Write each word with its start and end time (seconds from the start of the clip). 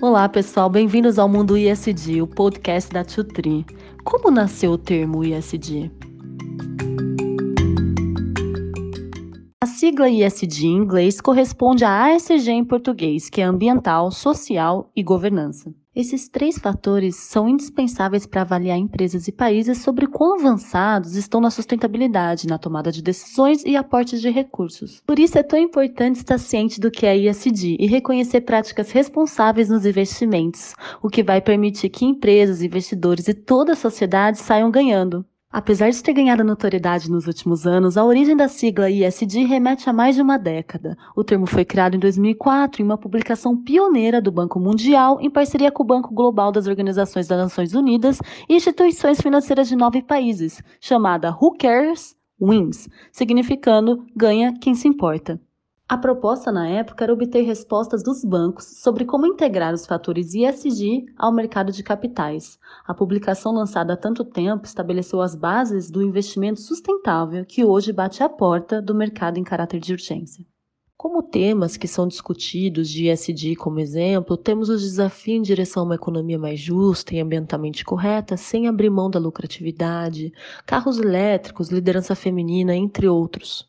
Olá, 0.00 0.28
pessoal, 0.28 0.70
bem-vindos 0.70 1.18
ao 1.18 1.28
Mundo 1.28 1.58
ISD, 1.58 2.22
o 2.22 2.26
podcast 2.28 2.88
da 2.92 3.04
Tutri. 3.04 3.66
Como 4.04 4.30
nasceu 4.30 4.70
o 4.70 4.78
termo 4.78 5.24
ISD? 5.24 5.90
A 9.60 9.66
sigla 9.66 10.08
ISD 10.08 10.66
em 10.68 10.76
inglês 10.76 11.20
corresponde 11.20 11.84
a 11.84 12.14
ASG 12.14 12.48
em 12.48 12.64
português, 12.64 13.28
que 13.28 13.40
é 13.40 13.44
ambiental, 13.44 14.12
social 14.12 14.88
e 14.94 15.02
governança. 15.02 15.74
Esses 15.98 16.28
três 16.28 16.56
fatores 16.56 17.16
são 17.16 17.48
indispensáveis 17.48 18.24
para 18.24 18.42
avaliar 18.42 18.78
empresas 18.78 19.26
e 19.26 19.32
países 19.32 19.78
sobre 19.78 20.06
quão 20.06 20.38
avançados 20.38 21.16
estão 21.16 21.40
na 21.40 21.50
sustentabilidade, 21.50 22.46
na 22.46 22.56
tomada 22.56 22.92
de 22.92 23.02
decisões 23.02 23.64
e 23.64 23.74
aportes 23.74 24.20
de 24.20 24.30
recursos. 24.30 25.02
Por 25.04 25.18
isso 25.18 25.36
é 25.36 25.42
tão 25.42 25.58
importante 25.58 26.14
estar 26.14 26.38
ciente 26.38 26.78
do 26.78 26.88
que 26.88 27.04
é 27.04 27.18
ISD 27.18 27.78
e 27.80 27.86
reconhecer 27.88 28.42
práticas 28.42 28.92
responsáveis 28.92 29.68
nos 29.68 29.84
investimentos, 29.84 30.72
o 31.02 31.10
que 31.10 31.24
vai 31.24 31.40
permitir 31.40 31.88
que 31.88 32.04
empresas, 32.04 32.62
investidores 32.62 33.26
e 33.26 33.34
toda 33.34 33.72
a 33.72 33.76
sociedade 33.76 34.38
saiam 34.38 34.70
ganhando. 34.70 35.26
Apesar 35.58 35.90
de 35.90 36.00
ter 36.00 36.12
ganhado 36.12 36.44
notoriedade 36.44 37.10
nos 37.10 37.26
últimos 37.26 37.66
anos, 37.66 37.96
a 37.96 38.04
origem 38.04 38.36
da 38.36 38.46
sigla 38.46 38.88
ISD 38.88 39.44
remete 39.44 39.90
a 39.90 39.92
mais 39.92 40.14
de 40.14 40.22
uma 40.22 40.38
década. 40.38 40.96
O 41.16 41.24
termo 41.24 41.46
foi 41.46 41.64
criado 41.64 41.96
em 41.96 41.98
2004 41.98 42.80
em 42.80 42.84
uma 42.84 42.96
publicação 42.96 43.60
pioneira 43.60 44.22
do 44.22 44.30
Banco 44.30 44.60
Mundial 44.60 45.18
em 45.20 45.28
parceria 45.28 45.72
com 45.72 45.82
o 45.82 45.86
Banco 45.86 46.14
Global 46.14 46.52
das 46.52 46.68
Organizações 46.68 47.26
das 47.26 47.38
Nações 47.38 47.74
Unidas 47.74 48.20
e 48.48 48.54
instituições 48.54 49.20
financeiras 49.20 49.66
de 49.66 49.74
nove 49.74 50.00
países, 50.00 50.62
chamada 50.80 51.36
Who 51.36 51.56
Cares 51.58 52.14
Wins, 52.40 52.88
significando 53.10 54.06
ganha 54.14 54.54
quem 54.60 54.76
se 54.76 54.86
importa. 54.86 55.40
A 55.90 55.96
proposta 55.96 56.52
na 56.52 56.68
época 56.68 57.02
era 57.02 57.14
obter 57.14 57.40
respostas 57.40 58.02
dos 58.02 58.22
bancos 58.22 58.66
sobre 58.66 59.06
como 59.06 59.26
integrar 59.26 59.72
os 59.72 59.86
fatores 59.86 60.34
ISG 60.34 61.06
ao 61.16 61.32
mercado 61.32 61.72
de 61.72 61.82
capitais. 61.82 62.58
A 62.86 62.92
publicação 62.92 63.54
lançada 63.54 63.94
há 63.94 63.96
tanto 63.96 64.22
tempo 64.22 64.66
estabeleceu 64.66 65.22
as 65.22 65.34
bases 65.34 65.90
do 65.90 66.02
investimento 66.02 66.60
sustentável 66.60 67.42
que 67.42 67.64
hoje 67.64 67.90
bate 67.90 68.22
à 68.22 68.28
porta 68.28 68.82
do 68.82 68.94
mercado 68.94 69.38
em 69.38 69.42
caráter 69.42 69.80
de 69.80 69.94
urgência. 69.94 70.44
Como 70.94 71.22
temas 71.22 71.78
que 71.78 71.88
são 71.88 72.06
discutidos 72.06 72.90
de 72.90 73.08
ISD 73.08 73.56
como 73.56 73.80
exemplo, 73.80 74.36
temos 74.36 74.68
o 74.68 74.76
desafio 74.76 75.36
em 75.36 75.42
direção 75.42 75.84
a 75.84 75.86
uma 75.86 75.94
economia 75.94 76.38
mais 76.38 76.60
justa 76.60 77.14
e 77.14 77.20
ambientalmente 77.20 77.82
correta, 77.82 78.36
sem 78.36 78.68
abrir 78.68 78.90
mão 78.90 79.08
da 79.08 79.18
lucratividade, 79.18 80.34
carros 80.66 80.98
elétricos, 80.98 81.70
liderança 81.70 82.14
feminina, 82.14 82.76
entre 82.76 83.08
outros. 83.08 83.66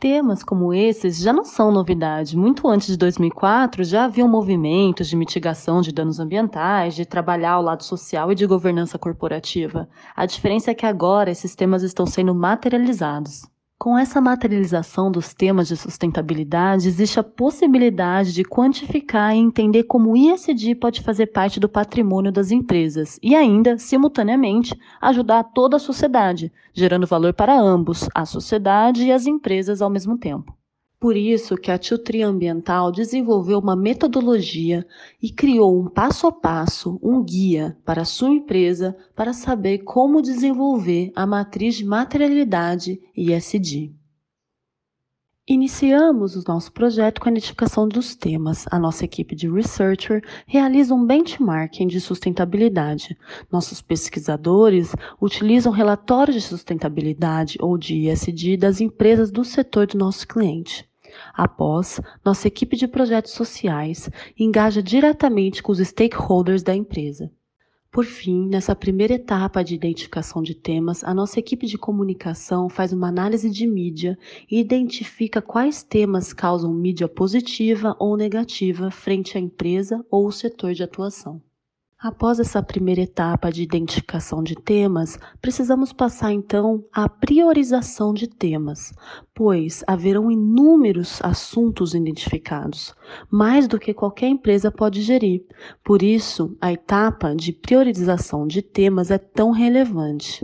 Temas 0.00 0.42
como 0.42 0.72
esses 0.72 1.18
já 1.18 1.30
não 1.30 1.44
são 1.44 1.70
novidade. 1.70 2.34
Muito 2.34 2.66
antes 2.66 2.86
de 2.86 2.96
2004, 2.96 3.84
já 3.84 4.06
haviam 4.06 4.26
movimentos 4.26 5.06
de 5.06 5.14
mitigação 5.14 5.82
de 5.82 5.92
danos 5.92 6.18
ambientais, 6.18 6.94
de 6.94 7.04
trabalhar 7.04 7.52
ao 7.52 7.62
lado 7.62 7.84
social 7.84 8.32
e 8.32 8.34
de 8.34 8.46
governança 8.46 8.98
corporativa. 8.98 9.86
A 10.16 10.24
diferença 10.24 10.70
é 10.70 10.74
que 10.74 10.86
agora 10.86 11.30
esses 11.30 11.54
temas 11.54 11.82
estão 11.82 12.06
sendo 12.06 12.34
materializados. 12.34 13.42
Com 13.82 13.96
essa 13.96 14.20
materialização 14.20 15.10
dos 15.10 15.32
temas 15.32 15.66
de 15.66 15.74
sustentabilidade, 15.74 16.86
existe 16.86 17.18
a 17.18 17.24
possibilidade 17.24 18.34
de 18.34 18.44
quantificar 18.44 19.34
e 19.34 19.38
entender 19.38 19.84
como 19.84 20.10
o 20.10 20.16
ISD 20.18 20.74
pode 20.74 21.00
fazer 21.00 21.28
parte 21.28 21.58
do 21.58 21.66
patrimônio 21.66 22.30
das 22.30 22.50
empresas 22.50 23.18
e 23.22 23.34
ainda, 23.34 23.78
simultaneamente, 23.78 24.78
ajudar 25.00 25.44
toda 25.44 25.76
a 25.76 25.80
sociedade, 25.80 26.52
gerando 26.74 27.06
valor 27.06 27.32
para 27.32 27.58
ambos, 27.58 28.06
a 28.14 28.26
sociedade 28.26 29.06
e 29.06 29.12
as 29.12 29.26
empresas 29.26 29.80
ao 29.80 29.88
mesmo 29.88 30.18
tempo. 30.18 30.59
Por 31.00 31.16
isso 31.16 31.56
que 31.56 31.70
a 31.70 31.78
Tutri 31.78 32.22
Ambiental 32.22 32.92
desenvolveu 32.92 33.58
uma 33.58 33.74
metodologia 33.74 34.86
e 35.22 35.32
criou 35.32 35.80
um 35.80 35.88
passo 35.88 36.26
a 36.26 36.32
passo, 36.32 37.00
um 37.02 37.24
guia 37.24 37.74
para 37.86 38.02
a 38.02 38.04
sua 38.04 38.28
empresa 38.28 38.94
para 39.16 39.32
saber 39.32 39.78
como 39.78 40.20
desenvolver 40.20 41.10
a 41.16 41.26
matriz 41.26 41.76
de 41.76 41.86
materialidade 41.86 43.00
ISD. 43.16 43.94
Iniciamos 45.48 46.36
o 46.36 46.44
nosso 46.46 46.70
projeto 46.70 47.18
com 47.18 47.30
a 47.30 47.32
identificação 47.32 47.88
dos 47.88 48.14
temas. 48.14 48.66
A 48.70 48.78
nossa 48.78 49.02
equipe 49.02 49.34
de 49.34 49.50
researcher 49.50 50.22
realiza 50.46 50.94
um 50.94 51.06
benchmarking 51.06 51.86
de 51.86 51.98
sustentabilidade. 51.98 53.16
Nossos 53.50 53.80
pesquisadores 53.80 54.94
utilizam 55.20 55.72
relatórios 55.72 56.36
de 56.36 56.42
sustentabilidade 56.42 57.56
ou 57.58 57.78
de 57.78 58.10
ISD 58.10 58.58
das 58.58 58.82
empresas 58.82 59.30
do 59.30 59.46
setor 59.46 59.86
do 59.86 59.96
nosso 59.96 60.28
cliente. 60.28 60.89
Após, 61.34 62.00
nossa 62.24 62.48
equipe 62.48 62.76
de 62.76 62.86
projetos 62.88 63.32
sociais 63.32 64.10
engaja 64.38 64.82
diretamente 64.82 65.62
com 65.62 65.72
os 65.72 65.78
stakeholders 65.78 66.62
da 66.62 66.74
empresa. 66.74 67.30
Por 67.90 68.04
fim, 68.04 68.46
nessa 68.46 68.72
primeira 68.76 69.14
etapa 69.14 69.64
de 69.64 69.74
identificação 69.74 70.42
de 70.42 70.54
temas, 70.54 71.02
a 71.02 71.12
nossa 71.12 71.40
equipe 71.40 71.66
de 71.66 71.76
comunicação 71.76 72.68
faz 72.68 72.92
uma 72.92 73.08
análise 73.08 73.50
de 73.50 73.66
mídia 73.66 74.16
e 74.48 74.60
identifica 74.60 75.42
quais 75.42 75.82
temas 75.82 76.32
causam 76.32 76.72
mídia 76.72 77.08
positiva 77.08 77.96
ou 77.98 78.16
negativa 78.16 78.92
frente 78.92 79.36
à 79.36 79.40
empresa 79.40 80.06
ou 80.08 80.28
o 80.28 80.32
setor 80.32 80.72
de 80.72 80.84
atuação. 80.84 81.42
Após 82.02 82.40
essa 82.40 82.62
primeira 82.62 83.02
etapa 83.02 83.52
de 83.52 83.62
identificação 83.62 84.42
de 84.42 84.54
temas, 84.54 85.18
precisamos 85.38 85.92
passar 85.92 86.32
então 86.32 86.82
à 86.90 87.06
priorização 87.10 88.14
de 88.14 88.26
temas, 88.26 88.90
pois 89.34 89.84
haverão 89.86 90.30
inúmeros 90.30 91.20
assuntos 91.22 91.92
identificados, 91.92 92.94
mais 93.30 93.68
do 93.68 93.78
que 93.78 93.92
qualquer 93.92 94.28
empresa 94.28 94.72
pode 94.72 95.02
gerir. 95.02 95.44
Por 95.84 96.02
isso, 96.02 96.56
a 96.58 96.72
etapa 96.72 97.36
de 97.36 97.52
priorização 97.52 98.46
de 98.46 98.62
temas 98.62 99.10
é 99.10 99.18
tão 99.18 99.50
relevante. 99.50 100.42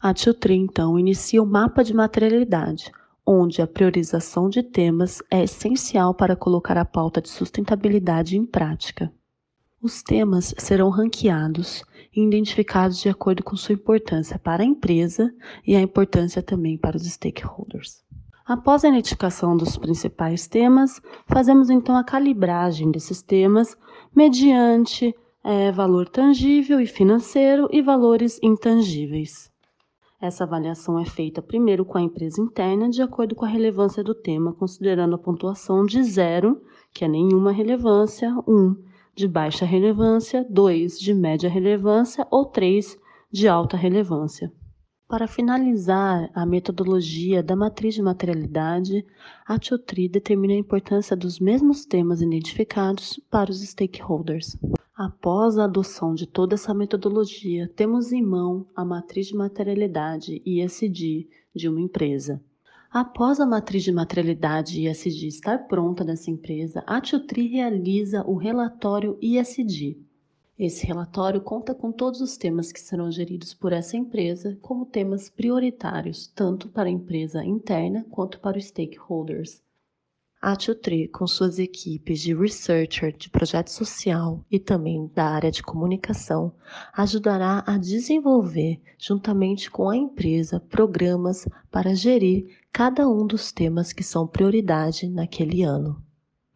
A 0.00 0.14
Tutri, 0.14 0.54
então, 0.54 0.98
inicia 0.98 1.42
o 1.42 1.46
mapa 1.46 1.84
de 1.84 1.92
materialidade, 1.92 2.90
onde 3.26 3.60
a 3.60 3.66
priorização 3.66 4.48
de 4.48 4.62
temas 4.62 5.22
é 5.30 5.42
essencial 5.42 6.14
para 6.14 6.34
colocar 6.34 6.78
a 6.78 6.84
pauta 6.86 7.20
de 7.20 7.28
sustentabilidade 7.28 8.38
em 8.38 8.46
prática. 8.46 9.12
Os 9.82 10.00
temas 10.00 10.54
serão 10.58 10.90
ranqueados 10.90 11.82
e 12.14 12.22
identificados 12.22 13.00
de 13.00 13.08
acordo 13.08 13.42
com 13.42 13.56
sua 13.56 13.72
importância 13.72 14.38
para 14.38 14.62
a 14.62 14.66
empresa 14.66 15.34
e 15.66 15.74
a 15.74 15.80
importância 15.80 16.40
também 16.40 16.78
para 16.78 16.96
os 16.96 17.02
stakeholders. 17.02 18.04
Após 18.46 18.84
a 18.84 18.88
identificação 18.88 19.56
dos 19.56 19.76
principais 19.76 20.46
temas, 20.46 21.02
fazemos 21.26 21.68
então 21.68 21.96
a 21.96 22.04
calibragem 22.04 22.92
desses 22.92 23.22
temas 23.22 23.76
mediante 24.14 25.12
é, 25.42 25.72
valor 25.72 26.08
tangível 26.08 26.78
e 26.78 26.86
financeiro 26.86 27.68
e 27.72 27.82
valores 27.82 28.38
intangíveis. 28.40 29.50
Essa 30.20 30.44
avaliação 30.44 30.96
é 30.96 31.04
feita 31.04 31.42
primeiro 31.42 31.84
com 31.84 31.98
a 31.98 32.02
empresa 32.02 32.40
interna, 32.40 32.88
de 32.88 33.02
acordo 33.02 33.34
com 33.34 33.44
a 33.44 33.48
relevância 33.48 34.04
do 34.04 34.14
tema, 34.14 34.52
considerando 34.52 35.16
a 35.16 35.18
pontuação 35.18 35.84
de 35.84 36.00
zero, 36.04 36.62
que 36.94 37.04
é 37.04 37.08
nenhuma 37.08 37.50
relevância, 37.50 38.32
1, 38.46 38.54
um, 38.54 38.91
de 39.14 39.28
baixa 39.28 39.64
relevância, 39.64 40.46
2 40.48 40.98
de 40.98 41.12
média 41.12 41.48
relevância 41.48 42.26
ou 42.30 42.46
3 42.46 42.98
de 43.30 43.46
alta 43.48 43.76
relevância. 43.76 44.52
Para 45.12 45.26
finalizar 45.26 46.30
a 46.34 46.46
metodologia 46.46 47.42
da 47.42 47.54
matriz 47.54 47.94
de 47.94 48.00
materialidade, 48.00 49.04
a 49.46 49.58
Tiotri 49.58 50.08
determina 50.08 50.54
a 50.54 50.56
importância 50.56 51.14
dos 51.14 51.38
mesmos 51.38 51.84
temas 51.84 52.22
identificados 52.22 53.20
para 53.30 53.50
os 53.50 53.60
stakeholders. 53.60 54.56
Após 54.96 55.58
a 55.58 55.64
adoção 55.64 56.14
de 56.14 56.26
toda 56.26 56.54
essa 56.54 56.72
metodologia, 56.72 57.70
temos 57.76 58.10
em 58.10 58.22
mão 58.22 58.66
a 58.74 58.84
matriz 58.86 59.26
de 59.26 59.36
materialidade 59.36 60.40
ISD 60.46 61.28
de 61.54 61.68
uma 61.68 61.80
empresa. 61.80 62.42
Após 62.92 63.40
a 63.40 63.46
matriz 63.46 63.82
de 63.82 63.90
materialidade 63.90 64.86
ISD 64.86 65.26
estar 65.26 65.66
pronta 65.66 66.04
nessa 66.04 66.30
empresa, 66.30 66.84
a 66.86 67.00
Tutri 67.00 67.46
realiza 67.46 68.22
o 68.28 68.36
relatório 68.36 69.16
ISD. 69.22 69.96
Esse 70.58 70.84
relatório 70.84 71.40
conta 71.40 71.74
com 71.74 71.90
todos 71.90 72.20
os 72.20 72.36
temas 72.36 72.70
que 72.70 72.78
serão 72.78 73.10
geridos 73.10 73.54
por 73.54 73.72
essa 73.72 73.96
empresa 73.96 74.58
como 74.60 74.84
temas 74.84 75.30
prioritários, 75.30 76.26
tanto 76.26 76.68
para 76.68 76.86
a 76.86 76.92
empresa 76.92 77.42
interna 77.42 78.04
quanto 78.10 78.38
para 78.40 78.58
os 78.58 78.66
stakeholders. 78.66 79.62
A 80.44 80.56
Tutri, 80.56 81.06
com 81.06 81.24
suas 81.24 81.60
equipes 81.60 82.18
de 82.18 82.34
researcher 82.34 83.16
de 83.16 83.30
projeto 83.30 83.68
social 83.68 84.44
e 84.50 84.58
também 84.58 85.08
da 85.14 85.26
área 85.26 85.52
de 85.52 85.62
comunicação, 85.62 86.52
ajudará 86.92 87.62
a 87.64 87.78
desenvolver, 87.78 88.82
juntamente 88.98 89.70
com 89.70 89.88
a 89.88 89.96
empresa, 89.96 90.58
programas 90.58 91.46
para 91.70 91.94
gerir 91.94 92.58
cada 92.72 93.08
um 93.08 93.24
dos 93.24 93.52
temas 93.52 93.92
que 93.92 94.02
são 94.02 94.26
prioridade 94.26 95.08
naquele 95.08 95.62
ano. 95.62 96.02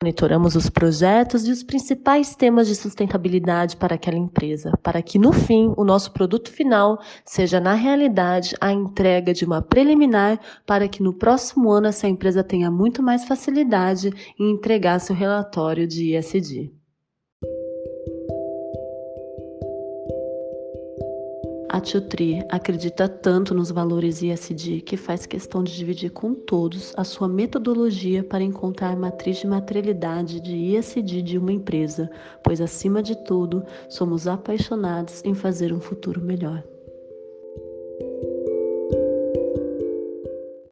Monitoramos 0.02 0.54
os 0.54 0.68
projetos 0.68 1.48
e 1.48 1.50
os 1.50 1.62
principais 1.62 2.36
temas 2.36 2.66
de 2.68 2.74
sustentabilidade 2.74 3.78
para 3.78 3.94
aquela 3.94 4.18
empresa, 4.18 4.70
para 4.82 5.00
que 5.00 5.18
no 5.18 5.32
fim 5.32 5.72
o 5.74 5.84
nosso 5.84 6.12
produto 6.12 6.52
final 6.52 7.00
seja 7.24 7.58
na 7.60 7.72
realidade 7.72 8.54
a 8.60 8.70
entrega 8.70 9.32
de 9.32 9.46
uma 9.46 9.62
preliminar 9.62 10.38
para 10.66 10.86
que 10.86 11.02
no 11.02 11.14
próximo 11.14 11.70
ano 11.70 11.86
essa 11.86 12.06
empresa 12.06 12.44
tenha 12.44 12.70
muito 12.70 13.02
mais 13.02 13.24
facilidade 13.24 14.10
em 14.38 14.50
entregar 14.50 14.98
seu 14.98 15.16
relatório 15.16 15.86
de 15.86 16.14
ISD. 16.14 16.75
A 21.68 21.80
Tri 21.80 22.42
acredita 22.48 23.08
tanto 23.08 23.52
nos 23.52 23.72
valores 23.72 24.22
ISD 24.22 24.82
que 24.82 24.96
faz 24.96 25.26
questão 25.26 25.64
de 25.64 25.74
dividir 25.74 26.10
com 26.10 26.32
todos 26.32 26.94
a 26.96 27.02
sua 27.02 27.28
metodologia 27.28 28.22
para 28.22 28.44
encontrar 28.44 28.92
a 28.92 28.96
matriz 28.96 29.38
de 29.38 29.48
materialidade 29.48 30.40
de 30.40 30.54
ISD 30.54 31.22
de 31.22 31.36
uma 31.36 31.52
empresa, 31.52 32.08
pois 32.42 32.60
acima 32.60 33.02
de 33.02 33.16
tudo 33.24 33.64
somos 33.88 34.28
apaixonados 34.28 35.22
em 35.24 35.34
fazer 35.34 35.72
um 35.72 35.80
futuro 35.80 36.20
melhor. 36.20 36.62